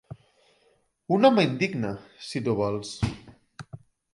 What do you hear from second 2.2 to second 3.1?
si tu vols;